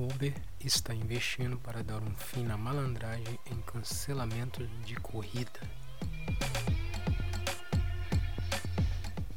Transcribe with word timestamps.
Uber 0.00 0.32
está 0.58 0.94
investindo 0.94 1.58
para 1.58 1.84
dar 1.84 2.02
um 2.02 2.14
fim 2.14 2.42
na 2.42 2.56
malandragem 2.56 3.38
em 3.44 3.60
cancelamento 3.60 4.66
de 4.86 4.96
corrida. 4.96 5.60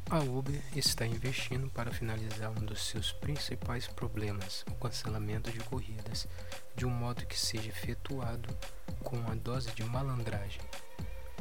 A 0.10 0.20
Uber 0.20 0.62
está 0.73 1.05
investindo 1.05 1.70
para 1.70 1.91
finalizar 1.91 2.49
um 2.52 2.66
dos 2.66 2.81
seus 2.88 3.12
principais 3.12 3.88
problemas, 3.88 4.63
o 4.70 4.76
cancelamento 4.76 5.52
de 5.52 5.59
corridas, 5.59 6.30
de 6.77 6.86
um 6.86 6.89
modo 6.89 7.25
que 7.25 7.38
seja 7.38 7.68
efetuado 7.68 8.48
com 9.04 9.18
uma 9.18 9.36
dose 9.36 9.70
de 9.71 9.84
malandragem. 9.84 10.61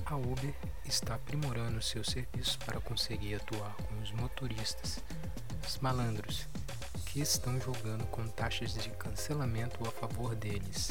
A 0.04 0.16
Uber 0.16 0.52
está 0.84 1.14
aprimorando 1.14 1.80
seus 1.80 2.08
serviços 2.08 2.56
para 2.56 2.80
conseguir 2.80 3.36
atuar 3.36 3.72
com 3.76 4.00
os 4.00 4.10
motoristas, 4.10 4.98
os 5.64 5.78
malandros, 5.78 6.48
que 7.12 7.20
estão 7.20 7.60
jogando 7.60 8.06
com 8.06 8.26
taxas 8.26 8.72
de 8.72 8.88
cancelamento 8.88 9.86
a 9.86 9.90
favor 9.90 10.34
deles. 10.34 10.90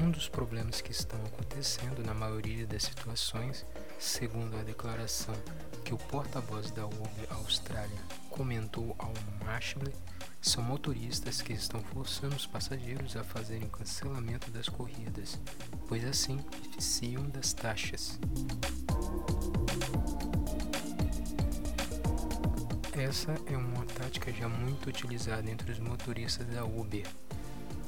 Um 0.00 0.10
dos 0.10 0.26
problemas 0.26 0.80
que 0.80 0.90
estão 0.90 1.20
acontecendo 1.26 2.02
na 2.02 2.14
maioria 2.14 2.66
das 2.66 2.84
situações, 2.84 3.66
segundo 3.98 4.56
a 4.56 4.62
declaração 4.62 5.34
que 5.84 5.92
o 5.92 5.98
porta-voz 5.98 6.70
da 6.70 6.86
Uber 6.86 7.28
Austrália 7.32 8.00
comentou 8.30 8.96
ao 8.98 9.12
Mashley, 9.44 9.92
são 10.40 10.62
motoristas 10.62 11.42
que 11.42 11.52
estão 11.52 11.82
forçando 11.82 12.36
os 12.36 12.46
passageiros 12.46 13.18
a 13.18 13.22
fazerem 13.22 13.68
cancelamento 13.68 14.50
das 14.50 14.70
corridas, 14.70 15.38
pois 15.86 16.06
assim 16.06 16.38
beneficiam 16.38 17.22
das 17.28 17.52
taxas. 17.52 18.18
Essa 22.96 23.34
é 23.46 23.56
uma 23.56 23.84
tática 23.86 24.32
já 24.32 24.48
muito 24.48 24.88
utilizada 24.88 25.50
entre 25.50 25.72
os 25.72 25.80
motoristas 25.80 26.46
da 26.46 26.64
Uber, 26.64 27.04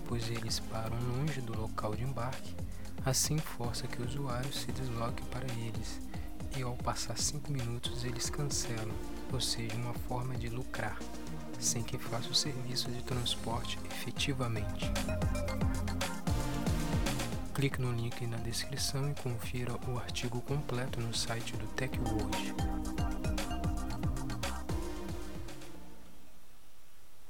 pois 0.08 0.28
eles 0.28 0.58
param 0.58 0.96
longe 0.98 1.40
do 1.40 1.56
local 1.56 1.94
de 1.94 2.02
embarque, 2.02 2.56
assim 3.04 3.38
força 3.38 3.86
que 3.86 4.02
o 4.02 4.04
usuário 4.04 4.52
se 4.52 4.72
desloque 4.72 5.22
para 5.26 5.46
eles, 5.52 6.00
e 6.56 6.62
ao 6.62 6.74
passar 6.74 7.16
5 7.16 7.52
minutos 7.52 8.02
eles 8.04 8.28
cancelam, 8.28 8.94
ou 9.32 9.40
seja, 9.40 9.76
uma 9.76 9.94
forma 9.94 10.34
de 10.34 10.48
lucrar, 10.48 10.98
sem 11.60 11.84
que 11.84 11.96
faça 11.96 12.28
o 12.30 12.34
serviço 12.34 12.90
de 12.90 13.00
transporte 13.04 13.78
efetivamente. 13.88 14.90
Clique 17.54 17.80
no 17.80 17.92
link 17.92 18.26
na 18.26 18.38
descrição 18.38 19.08
e 19.08 19.14
confira 19.14 19.72
o 19.88 19.98
artigo 19.98 20.40
completo 20.40 21.00
no 21.00 21.14
site 21.14 21.56
do 21.56 21.66
TechWorld. 21.68 22.54